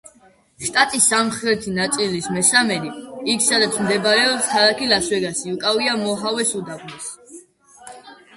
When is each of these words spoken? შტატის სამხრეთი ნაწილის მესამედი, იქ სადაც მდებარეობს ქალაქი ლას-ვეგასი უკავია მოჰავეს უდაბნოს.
შტატის 0.67 1.09
სამხრეთი 1.09 1.73
ნაწილის 1.75 2.29
მესამედი, 2.37 2.93
იქ 3.33 3.43
სადაც 3.49 3.77
მდებარეობს 3.83 4.49
ქალაქი 4.55 4.89
ლას-ვეგასი 4.95 5.55
უკავია 5.59 5.95
მოჰავეს 6.07 6.57
უდაბნოს. 6.63 7.13